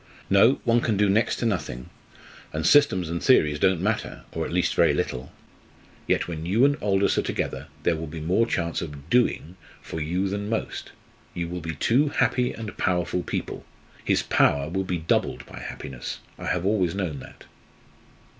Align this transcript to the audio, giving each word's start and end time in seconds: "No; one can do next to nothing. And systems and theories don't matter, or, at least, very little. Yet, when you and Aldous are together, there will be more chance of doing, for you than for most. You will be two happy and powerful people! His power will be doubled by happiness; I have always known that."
"No; 0.31 0.53
one 0.63 0.81
can 0.81 0.97
do 0.97 1.07
next 1.07 1.35
to 1.35 1.45
nothing. 1.45 1.91
And 2.53 2.65
systems 2.65 3.07
and 3.07 3.21
theories 3.23 3.59
don't 3.59 3.79
matter, 3.83 4.23
or, 4.31 4.47
at 4.47 4.51
least, 4.51 4.73
very 4.73 4.95
little. 4.95 5.31
Yet, 6.07 6.27
when 6.27 6.43
you 6.43 6.65
and 6.65 6.75
Aldous 6.81 7.19
are 7.19 7.21
together, 7.21 7.67
there 7.83 7.95
will 7.95 8.07
be 8.07 8.19
more 8.19 8.47
chance 8.47 8.81
of 8.81 9.11
doing, 9.11 9.57
for 9.79 10.01
you 10.01 10.27
than 10.27 10.45
for 10.45 10.49
most. 10.57 10.91
You 11.35 11.47
will 11.49 11.61
be 11.61 11.75
two 11.75 12.09
happy 12.09 12.51
and 12.51 12.75
powerful 12.79 13.21
people! 13.21 13.63
His 14.03 14.23
power 14.23 14.69
will 14.71 14.85
be 14.85 14.97
doubled 14.97 15.45
by 15.45 15.59
happiness; 15.59 16.17
I 16.39 16.47
have 16.47 16.65
always 16.65 16.95
known 16.95 17.19
that." 17.19 17.43